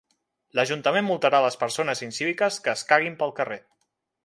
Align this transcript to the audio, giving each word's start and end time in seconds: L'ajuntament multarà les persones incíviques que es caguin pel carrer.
L'ajuntament 0.59 1.05
multarà 1.09 1.41
les 1.45 1.59
persones 1.65 2.03
incíviques 2.07 2.59
que 2.65 2.75
es 2.77 2.85
caguin 2.95 3.21
pel 3.23 3.37
carrer. 3.43 3.63